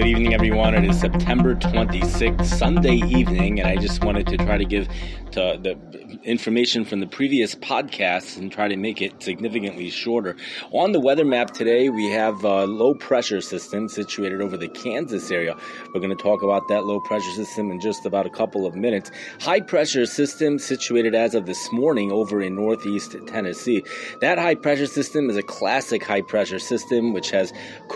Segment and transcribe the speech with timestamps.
[0.00, 0.74] Good evening, everyone.
[0.74, 4.88] It is September 26th, Sunday evening, and I just wanted to try to give
[5.32, 5.78] to the
[6.24, 10.36] information from the previous podcasts and try to make it significantly shorter.
[10.72, 15.30] On the weather map today, we have a low pressure system situated over the Kansas
[15.30, 15.54] area.
[15.92, 18.74] We're going to talk about that low pressure system in just about a couple of
[18.74, 19.10] minutes.
[19.38, 23.84] High pressure system situated as of this morning over in northeast Tennessee.
[24.22, 27.52] That high pressure system is a classic high pressure system which has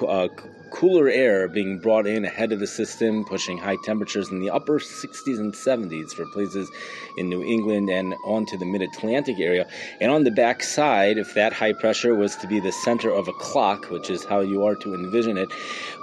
[0.06, 0.28] uh,
[0.74, 4.80] cooler air being brought in ahead of the system, pushing high temperatures in the upper
[4.80, 6.68] 60s and 70s for places
[7.16, 9.68] in New England and onto the mid Atlantic area.
[10.00, 13.28] And on the back side, if that high pressure was to be the center of
[13.28, 15.52] a clock, which is how you are to envision it,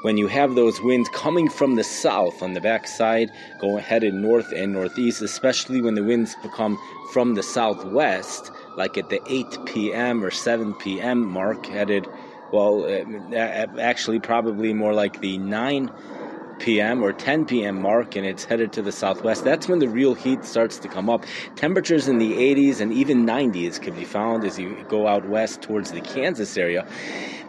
[0.03, 3.29] when you have those winds coming from the south on the back side,
[3.59, 6.79] going headed north and northeast, especially when the winds become
[7.12, 10.23] from the southwest, like at the 8 p.m.
[10.23, 11.26] or 7 p.m.
[11.26, 12.07] mark, headed
[12.52, 15.91] well, uh, actually, probably more like the 9
[16.61, 17.03] p.m.
[17.03, 17.81] or 10 p.m.
[17.81, 19.43] mark, and it's headed to the southwest.
[19.43, 21.26] That's when the real heat starts to come up.
[21.55, 25.62] Temperatures in the 80s and even 90s can be found as you go out west
[25.62, 26.87] towards the Kansas area.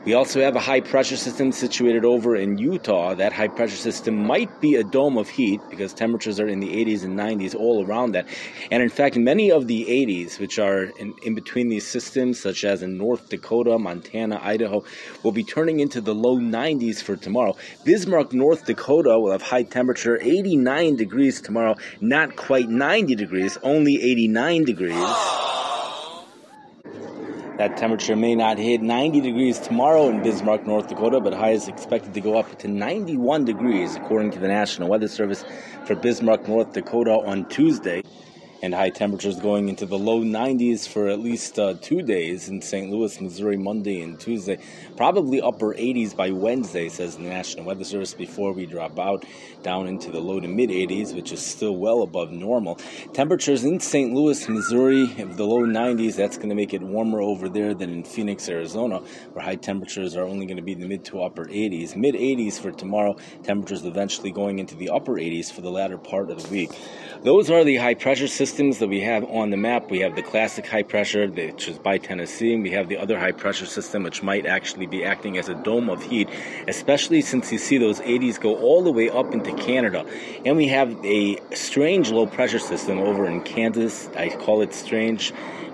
[0.05, 3.15] We also have a high pressure system situated over in Utah.
[3.15, 6.71] That high pressure system might be a dome of heat because temperatures are in the
[6.85, 8.27] 80s and 90s all around that.
[8.73, 12.65] And in fact, many of the 80s, which are in, in between these systems, such
[12.65, 14.83] as in North Dakota, Montana, Idaho,
[15.23, 17.55] will be turning into the low 90s for tomorrow.
[17.85, 24.03] Bismarck, North Dakota will have high temperature 89 degrees tomorrow, not quite 90 degrees, only
[24.03, 25.15] 89 degrees.
[27.59, 31.69] That temperature may not hit 90 degrees tomorrow in Bismarck, North Dakota, but high is
[31.69, 35.45] expected to go up to 91 degrees, according to the National Weather Service
[35.85, 38.03] for Bismarck, North Dakota on Tuesday
[38.63, 42.63] and high temperatures going into the low 90s for at least uh, two days in
[42.63, 42.89] St.
[42.89, 44.57] Louis, Missouri, Monday and Tuesday.
[44.97, 49.25] Probably upper 80s by Wednesday, says the National Weather Service, before we drop out
[49.65, 52.77] down into the low to mid 80s, which is still well above normal.
[53.13, 54.15] Temperatures in St.
[54.15, 58.05] Louis, Missouri, the low 90s, that's going to make it warmer over there than in
[58.05, 58.99] Phoenix, Arizona,
[59.33, 61.97] where high temperatures are only going to be in the mid to upper 80s.
[61.97, 66.31] Mid 80s for tomorrow, temperatures eventually going into the upper 80s for the latter part
[66.31, 66.71] of the week.
[67.25, 69.91] Those are the high pressure systems that we have on the map.
[69.91, 73.19] We have the classic high pressure, which is by Tennessee, and we have the other
[73.19, 76.29] high pressure system, which might actually be acting as a dome of heat,
[76.69, 80.05] especially since you see those 80s go all the way up into Canada.
[80.45, 84.11] And we have a strange low pressure system over in Kansas.
[84.17, 85.33] I call it strange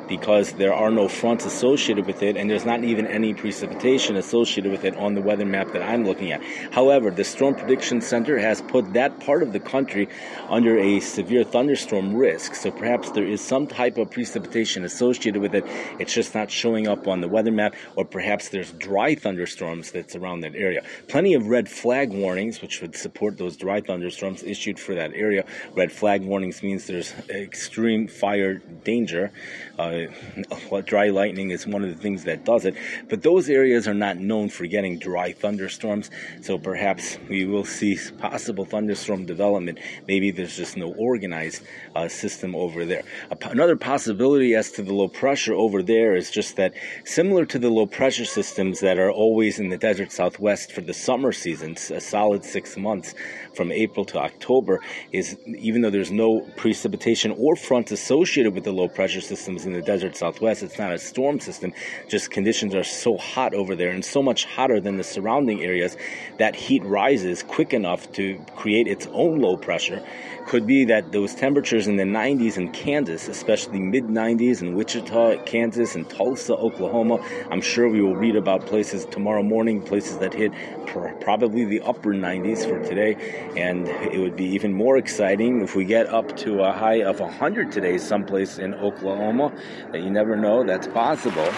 [0.08, 4.72] because there are no fronts associated with it and there's not even any precipitation associated
[4.72, 6.42] with it on the weather map that I'm looking at.
[6.72, 10.08] However, the Storm Prediction Center has put that part of the country
[10.48, 15.54] under a severe thunderstorm risk, so perhaps there is some type of precipitation associated with
[15.54, 15.64] it.
[15.98, 20.16] It's just not showing up on the weather map, or perhaps there's dry thunderstorms that's
[20.16, 20.82] around that area.
[21.08, 25.44] Plenty of red flag warnings, which would support those dry thunderstorms issued for that area.
[25.74, 28.54] Red flag warnings means there's extreme fire
[28.84, 29.30] danger.
[29.78, 29.97] Uh,
[30.84, 32.74] dry lightning is one of the things that does it.
[33.08, 36.10] But those areas are not known for getting dry thunderstorms,
[36.40, 39.78] so perhaps we will see possible thunderstorm development.
[40.06, 41.62] Maybe there's just no organized
[41.94, 43.02] uh, system over there.
[43.42, 47.70] Another possibility as to the low pressure over there is just that similar to the
[47.70, 52.00] low pressure systems that are always in the desert southwest for the summer seasons, a
[52.00, 53.14] solid six months
[53.54, 54.80] from April to October,
[55.12, 59.72] is even though there's no precipitation or front associated with the low pressure systems in
[59.72, 60.62] the desert southwest.
[60.62, 61.72] It's not a storm system,
[62.08, 65.96] just conditions are so hot over there and so much hotter than the surrounding areas
[66.36, 70.04] that heat rises quick enough to create its own low pressure
[70.48, 75.44] could be that those temperatures in the 90s in Kansas, especially mid 90s in Wichita,
[75.44, 77.18] Kansas, and Tulsa, Oklahoma.
[77.50, 80.52] I'm sure we will read about places tomorrow morning, places that hit
[80.86, 83.14] pr- probably the upper 90s for today.
[83.58, 87.20] And it would be even more exciting if we get up to a high of
[87.20, 89.52] 100 today, someplace in Oklahoma.
[89.92, 91.48] That you never know, that's possible.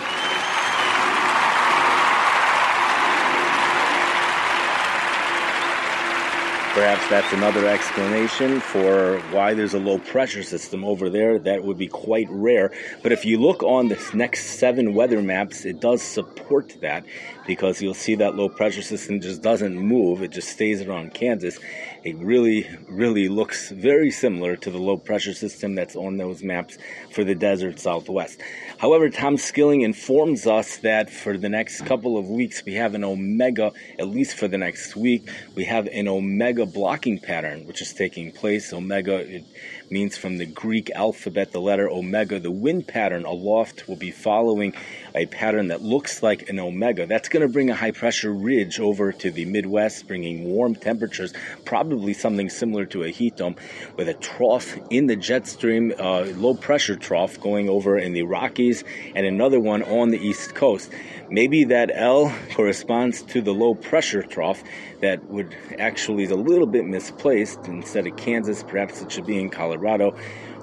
[6.72, 11.36] Perhaps that's another explanation for why there's a low pressure system over there.
[11.36, 12.72] That would be quite rare.
[13.02, 17.04] But if you look on this next seven weather maps, it does support that
[17.44, 21.58] because you'll see that low pressure system just doesn't move, it just stays around Kansas.
[22.02, 26.78] It really, really looks very similar to the low pressure system that's on those maps
[27.10, 28.40] for the desert southwest.
[28.78, 33.04] However, Tom Skilling informs us that for the next couple of weeks, we have an
[33.04, 37.92] omega, at least for the next week, we have an omega blocking pattern which is
[37.92, 38.72] taking place.
[38.72, 39.44] Omega it
[39.90, 42.40] means from the Greek alphabet the letter omega.
[42.40, 44.72] The wind pattern aloft will be following
[45.14, 47.04] a pattern that looks like an omega.
[47.06, 51.34] That's going to bring a high pressure ridge over to the Midwest, bringing warm temperatures,
[51.64, 53.56] probably something similar to a heat dome,
[53.96, 58.22] with a trough in the jet stream, uh, low pressure trough going over in the
[58.22, 58.84] Rockies,
[59.14, 60.90] and another one on the East Coast.
[61.30, 64.62] Maybe that L corresponds to the low pressure trough
[65.00, 67.66] that would actually is a little bit misplaced.
[67.66, 70.16] Instead of Kansas, perhaps it should be in Colorado.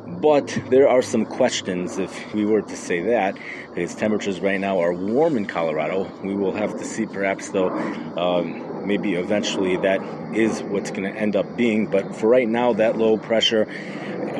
[0.07, 3.37] But there are some questions if we were to say that,
[3.75, 6.09] because temperatures right now are warm in Colorado.
[6.23, 7.69] We will have to see, perhaps, though,
[8.15, 10.01] um, maybe eventually that
[10.33, 11.87] is what's going to end up being.
[11.87, 13.67] But for right now, that low pressure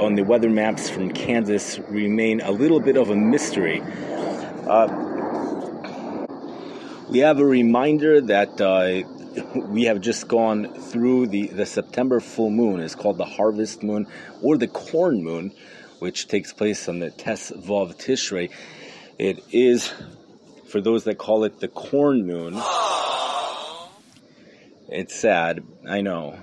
[0.02, 3.82] on the weather maps from Kansas remain a little bit of a mystery.
[4.68, 4.88] Uh,
[7.10, 9.04] we have a reminder that uh,
[9.56, 12.80] we have just gone through the, the September full moon.
[12.80, 14.08] It's called the harvest moon
[14.42, 15.54] or the corn moon,
[16.00, 18.52] which takes place on the Tes Vav Tishrei.
[19.18, 19.92] It is,
[20.68, 22.54] for those that call it the corn moon,
[24.90, 26.40] it's sad, I know.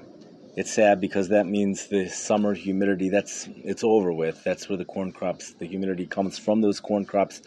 [0.56, 4.44] It's sad because that means the summer humidity that's it's over with.
[4.44, 7.42] That's where the corn crops, the humidity comes from those corn crops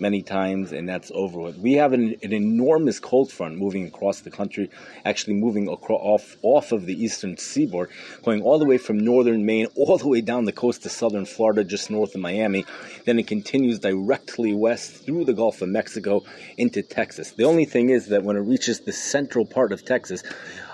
[0.00, 1.58] many times, and that's over with.
[1.58, 4.70] We have an, an enormous cold front moving across the country,
[5.04, 7.90] actually moving across, off, off of the eastern seaboard,
[8.22, 11.26] going all the way from northern Maine, all the way down the coast to southern
[11.26, 12.64] Florida, just north of Miami.
[13.04, 16.24] Then it continues directly west through the Gulf of Mexico
[16.56, 17.32] into Texas.
[17.32, 20.22] The only thing is that when it reaches the central part of Texas,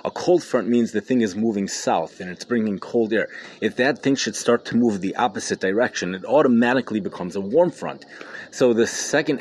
[0.06, 3.28] a cold front means the thing is moving south and it's bringing cold air.
[3.60, 7.72] If that thing should start to move the opposite direction, it automatically becomes a warm
[7.72, 8.04] front.
[8.52, 9.40] So the second,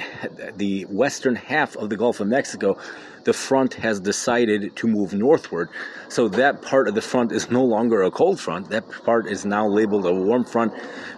[0.57, 2.79] the western half of the Gulf of Mexico,
[3.25, 5.69] the front has decided to move northward.
[6.07, 8.69] So that part of the front is no longer a cold front.
[8.69, 10.73] That part is now labeled a warm front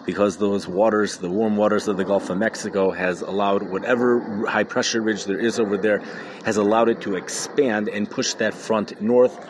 [0.05, 4.63] because those waters, the warm waters of the Gulf of Mexico, has allowed whatever high
[4.63, 5.99] pressure ridge there is over there,
[6.45, 9.45] has allowed it to expand and push that front north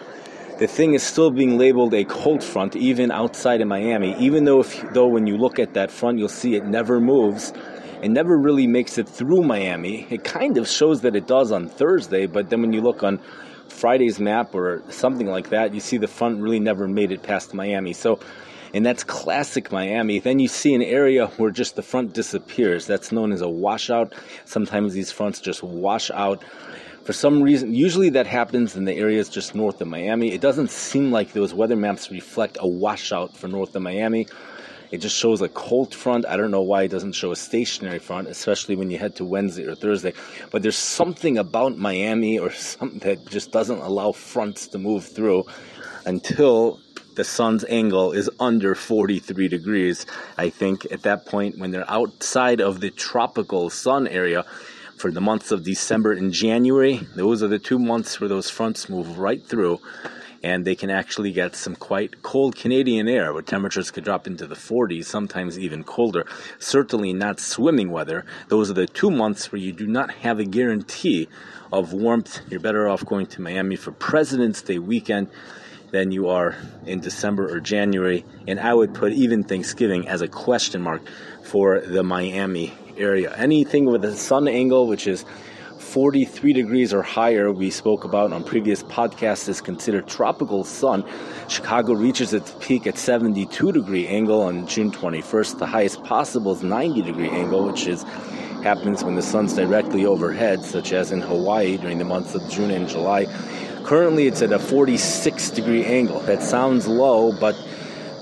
[0.57, 4.15] the thing is still being labeled a cold front even outside of Miami.
[4.17, 7.53] Even though, if, though when you look at that front, you'll see it never moves.
[8.01, 10.05] It never really makes it through Miami.
[10.09, 13.19] It kind of shows that it does on Thursday, but then when you look on
[13.69, 17.53] Friday's map or something like that, you see the front really never made it past
[17.53, 17.93] Miami.
[17.93, 18.19] So,
[18.73, 20.19] and that's classic Miami.
[20.19, 22.85] Then you see an area where just the front disappears.
[22.85, 24.13] That's known as a washout.
[24.45, 26.43] Sometimes these fronts just wash out.
[27.03, 30.33] For some reason, usually that happens in the areas just north of Miami.
[30.33, 34.27] It doesn't seem like those weather maps reflect a washout for north of Miami.
[34.91, 36.25] It just shows a cold front.
[36.25, 39.25] I don't know why it doesn't show a stationary front, especially when you head to
[39.25, 40.13] Wednesday or Thursday.
[40.51, 45.45] But there's something about Miami or something that just doesn't allow fronts to move through
[46.05, 46.79] until
[47.15, 50.05] the sun's angle is under 43 degrees.
[50.37, 54.45] I think at that point, when they're outside of the tropical sun area,
[54.97, 58.89] for the months of December and January, those are the two months where those fronts
[58.89, 59.79] move right through
[60.43, 64.47] and they can actually get some quite cold Canadian air where temperatures could drop into
[64.47, 66.25] the 40s, sometimes even colder.
[66.59, 68.25] Certainly not swimming weather.
[68.47, 71.27] Those are the two months where you do not have a guarantee
[71.71, 72.39] of warmth.
[72.49, 75.29] You're better off going to Miami for President's Day weekend
[75.91, 76.55] than you are
[76.85, 78.25] in December or January.
[78.47, 81.01] And I would put even Thanksgiving as a question mark
[81.43, 83.33] for the Miami area.
[83.35, 85.25] Anything with a sun angle, which is
[85.87, 91.05] 43 degrees or higher, we spoke about on previous podcasts, is considered tropical sun.
[91.47, 95.59] Chicago reaches its peak at 72 degree angle on June 21st.
[95.59, 98.03] The highest possible is 90 degree angle, which is
[98.63, 102.69] happens when the sun's directly overhead, such as in Hawaii during the months of June
[102.69, 103.25] and July.
[103.85, 106.19] Currently, it's at a 46 degree angle.
[106.21, 107.55] That sounds low, but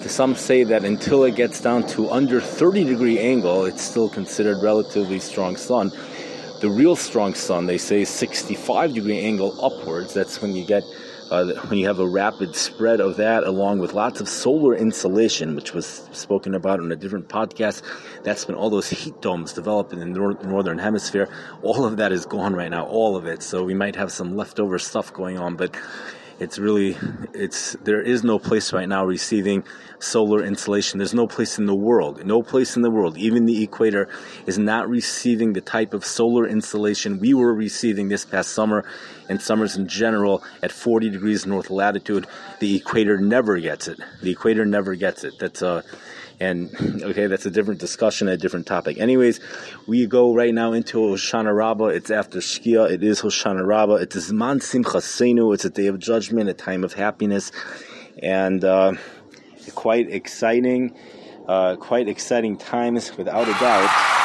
[0.01, 4.61] some say that until it gets down to under 30 degree angle, it's still considered
[4.61, 5.91] relatively strong sun.
[6.61, 10.13] The real strong sun, they say, 65 degree angle upwards.
[10.13, 10.83] That's when you get
[11.31, 15.55] uh, when you have a rapid spread of that, along with lots of solar insolation,
[15.55, 17.81] which was spoken about in a different podcast.
[18.23, 21.27] That's when all those heat domes develop in the nor- northern hemisphere.
[21.63, 23.41] All of that is gone right now, all of it.
[23.41, 25.75] So we might have some leftover stuff going on, but
[26.39, 26.97] it's really
[27.33, 29.63] it's there is no place right now receiving
[29.99, 30.97] solar insolation.
[30.97, 34.09] There's no place in the world no place in the world even the equator
[34.45, 38.85] is not receiving the type of solar insolation we were receiving this past summer
[39.29, 42.27] and summers in general at 40 degrees north latitude.
[42.59, 43.99] The equator never gets it.
[44.21, 45.39] The equator never gets it.
[45.39, 45.81] That's uh
[46.39, 46.69] and
[47.03, 48.97] okay, that's a different discussion, a different topic.
[48.97, 49.39] Anyways,
[49.87, 51.87] we go right now into Hoshana Rabbah.
[51.87, 52.89] It's after Shkia.
[52.91, 53.95] It is Hoshana Rabbah.
[53.95, 55.53] It is Zman Simchasenu.
[55.53, 57.51] It's a day of judgment, a time of happiness.
[58.21, 58.93] and uh,
[59.73, 60.95] quite exciting,
[61.47, 64.24] uh, quite exciting times without a doubt.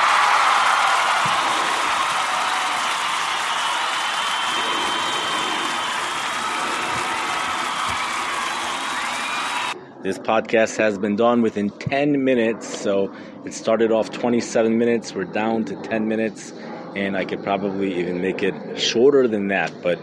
[10.02, 13.12] This podcast has been done within 10 minutes, so
[13.44, 15.14] it started off 27 minutes.
[15.14, 16.54] We're down to 10 minutes,
[16.96, 19.98] and I could probably even make it shorter than that, but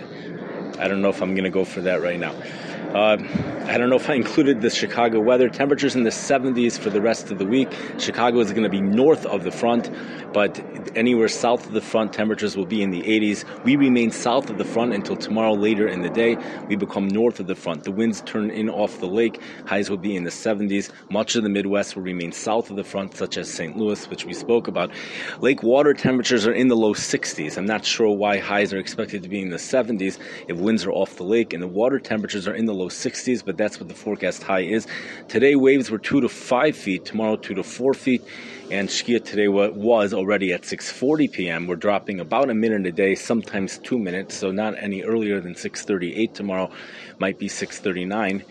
[0.77, 2.35] I don't know if I'm going to go for that right now.
[2.93, 3.17] Uh,
[3.65, 5.49] I don't know if I included the Chicago weather.
[5.49, 7.67] Temperatures in the 70s for the rest of the week.
[7.99, 9.91] Chicago is going to be north of the front,
[10.31, 10.57] but
[10.95, 13.43] anywhere south of the front, temperatures will be in the 80s.
[13.65, 16.37] We remain south of the front until tomorrow later in the day.
[16.69, 17.83] We become north of the front.
[17.83, 19.41] The winds turn in off the lake.
[19.65, 20.89] Highs will be in the 70s.
[21.11, 23.75] Much of the Midwest will remain south of the front, such as St.
[23.75, 24.91] Louis, which we spoke about.
[25.41, 27.57] Lake water temperatures are in the low 60s.
[27.57, 30.91] I'm not sure why highs are expected to be in the 70s if winds are
[30.91, 33.89] off the lake, and the water temperatures are in the low 60s, but that's what
[33.89, 34.87] the forecast high is.
[35.27, 38.23] Today, waves were 2 to 5 feet, tomorrow, 2 to 4 feet,
[38.69, 41.67] and Shkia today was already at 6.40 p.m.
[41.67, 45.53] We're dropping about a minute a day, sometimes two minutes, so not any earlier than
[45.53, 46.69] 6.38 tomorrow,
[47.19, 48.43] might be 6.39.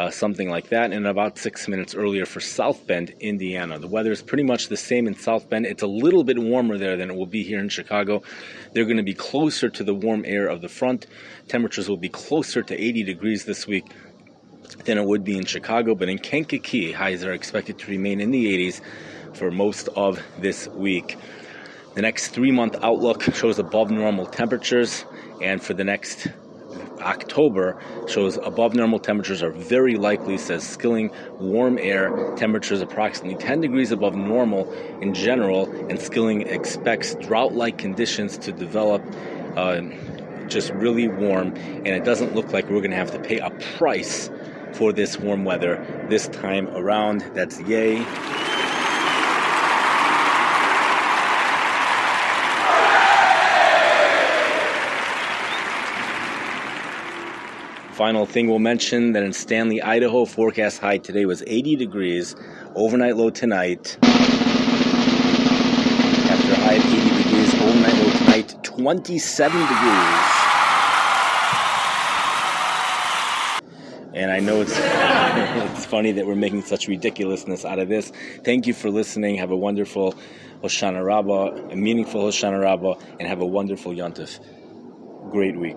[0.00, 3.78] Uh, something like that, and about six minutes earlier for South Bend, Indiana.
[3.78, 5.66] The weather is pretty much the same in South Bend.
[5.66, 8.22] It's a little bit warmer there than it will be here in Chicago.
[8.72, 11.06] They're going to be closer to the warm air of the front.
[11.48, 13.92] Temperatures will be closer to 80 degrees this week
[14.86, 18.30] than it would be in Chicago, but in Kankakee, highs are expected to remain in
[18.30, 18.80] the 80s
[19.34, 21.18] for most of this week.
[21.94, 25.04] The next three month outlook shows above normal temperatures,
[25.42, 26.28] and for the next
[27.00, 27.76] October
[28.08, 31.10] shows above normal temperatures are very likely, says Skilling.
[31.38, 37.78] Warm air temperatures approximately 10 degrees above normal in general, and Skilling expects drought like
[37.78, 39.02] conditions to develop.
[39.56, 39.82] Uh,
[40.48, 43.50] just really warm, and it doesn't look like we're going to have to pay a
[43.76, 44.28] price
[44.72, 47.20] for this warm weather this time around.
[47.34, 48.04] That's yay.
[58.00, 62.34] Final thing we'll mention that in Stanley, Idaho, forecast high today was 80 degrees,
[62.74, 63.98] overnight low tonight.
[64.02, 64.14] After
[66.54, 69.74] high of 80 degrees, overnight low tonight 27 degrees.
[74.14, 78.12] And I know it's it's funny that we're making such ridiculousness out of this.
[78.44, 79.36] Thank you for listening.
[79.36, 80.14] Have a wonderful
[80.62, 84.40] Hoshana Rabbah, a meaningful Hoshana Rabbah, and have a wonderful Yontif.
[85.30, 85.76] Great week.